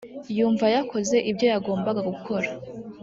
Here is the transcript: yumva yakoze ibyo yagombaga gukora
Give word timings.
yumva 0.37 0.65
yakoze 0.75 1.17
ibyo 1.29 1.45
yagombaga 1.53 2.01
gukora 2.09 2.49